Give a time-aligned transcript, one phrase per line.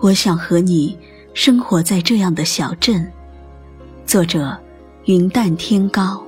[0.00, 0.98] 我想和你
[1.34, 3.12] 生活在这样的小镇。
[4.06, 4.58] 作者：
[5.04, 6.24] 云淡天高。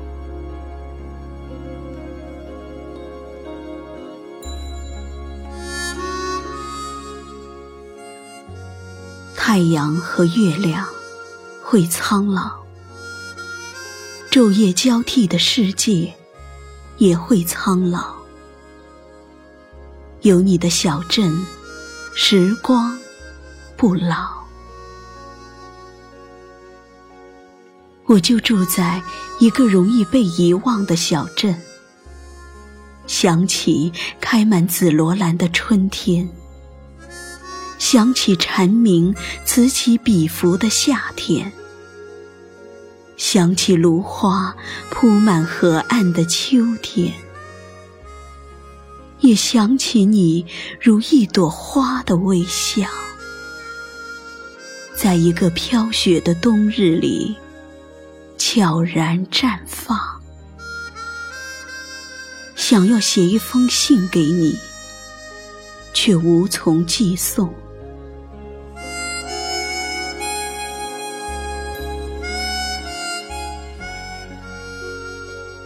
[9.35, 10.86] 太阳和月亮
[11.63, 12.53] 会苍老，
[14.31, 16.12] 昼夜交替的世界
[16.98, 18.14] 也会苍老。
[20.20, 21.45] 有你的小镇，
[22.14, 22.96] 时光
[23.82, 24.46] 不老。
[28.06, 29.02] 我就住在
[29.41, 31.60] 一个容易被遗忘的小镇，
[33.08, 36.30] 想起开满紫罗兰的春天。
[37.77, 39.12] 想起蝉鸣
[39.45, 41.50] 此起彼伏的夏天，
[43.16, 44.55] 想起芦花
[44.92, 47.12] 铺满河岸的秋天，
[49.19, 50.47] 也想起你
[50.80, 52.86] 如一朵花的微笑，
[55.03, 57.34] 在一个飘雪的冬日里
[58.39, 59.98] 悄然绽放。
[62.55, 64.56] 想要写一封信给你，
[65.92, 67.53] 却无从寄送。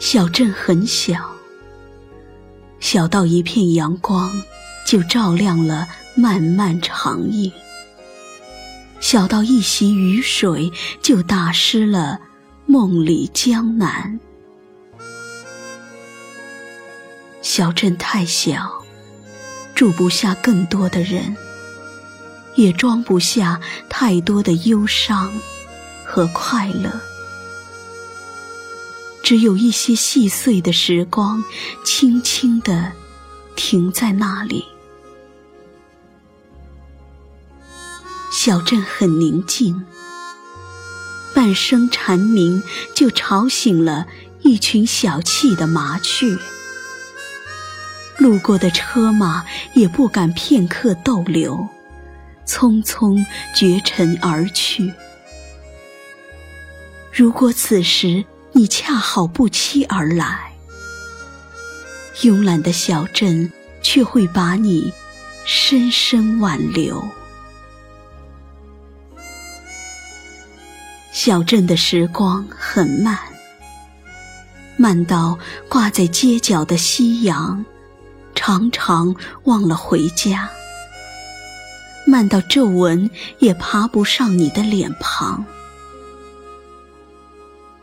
[0.01, 1.15] 小镇很小，
[2.81, 4.33] 小到一片阳光
[4.87, 7.53] 就照亮了漫漫长夜；
[9.01, 12.21] 小到一袭雨水就打湿了
[12.67, 14.19] 梦里江南。
[17.41, 18.85] 小镇太小，
[19.75, 21.37] 住不下更多的人，
[22.57, 25.33] 也装不下太多的忧伤
[26.05, 27.01] 和快乐。
[29.23, 31.43] 只有一些细碎的时光，
[31.85, 32.93] 轻轻地
[33.55, 34.65] 停在那里。
[38.47, 39.85] 小镇很宁静，
[41.35, 42.63] 半声蝉鸣
[42.95, 44.07] 就吵醒了
[44.43, 46.39] 一群小气的麻雀。
[48.19, 51.67] 路过的车马也不敢片刻逗留，
[52.47, 54.95] 匆匆绝尘而去。
[57.13, 60.53] 如果此时，你恰好不期而来，
[62.15, 63.53] 慵懒的小镇
[63.83, 64.93] 却会把你
[65.45, 67.05] 深深挽留。
[71.27, 73.19] 小镇的时光很慢，
[74.77, 75.37] 慢到
[75.69, 77.65] 挂在街角的夕阳
[78.37, 80.49] 常常忘了回家，
[82.07, 83.11] 慢到皱纹
[83.41, 85.45] 也爬不上你的脸庞。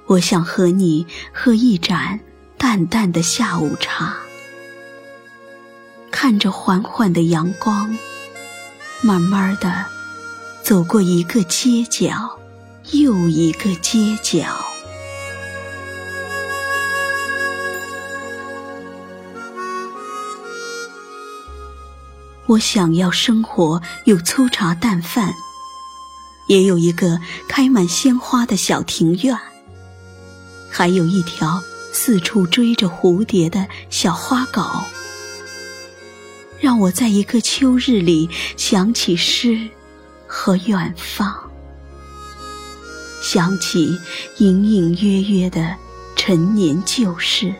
[0.05, 2.21] 我想和你喝一盏
[2.57, 4.15] 淡淡的下午茶，
[6.09, 7.93] 看着缓缓的阳光，
[9.01, 9.83] 慢慢的
[10.61, 12.39] 走过一个街角
[12.91, 14.45] 又一个街角。
[22.45, 25.33] 我想要生活有粗茶淡饭，
[26.47, 29.35] 也有一个开满鲜花的小庭院。
[30.69, 31.63] 还有一条
[31.93, 34.61] 四处追着蝴蝶的小花狗，
[36.59, 39.69] 让我在一个秋日里想起诗
[40.27, 41.49] 和远方，
[43.23, 43.97] 想起
[44.39, 45.73] 隐隐约约的
[46.13, 47.55] 陈年旧事，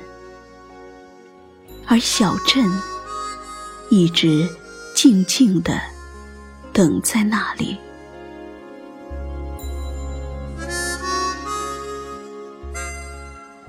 [1.88, 2.69] 而小镇
[3.90, 4.47] 一直
[4.94, 5.79] 静静的
[6.73, 7.78] 等在那里。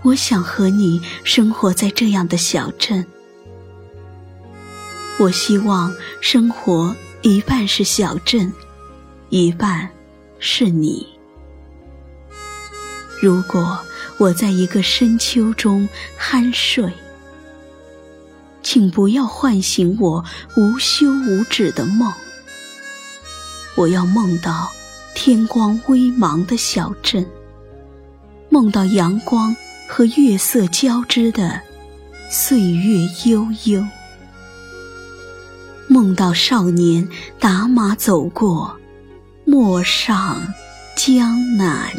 [0.03, 3.06] 我想和你生活在这样的小镇。
[5.21, 8.53] 我希望生活一半是小镇，
[9.28, 9.88] 一半
[10.41, 11.13] 是你。
[13.24, 13.78] 如果
[14.18, 15.88] 我在一个深秋中
[16.21, 16.92] 酣睡，
[18.62, 20.22] 请不要唤醒我
[20.59, 22.12] 无休无止的梦。
[23.76, 24.71] 我要梦到
[25.15, 27.26] 天光微茫的小镇，
[28.50, 29.56] 梦到阳光。
[29.86, 31.60] 和月色交织的
[32.30, 33.86] 岁月悠悠，
[35.88, 38.78] 梦到少年打马走过
[39.44, 40.42] 陌上
[40.97, 41.91] 江南。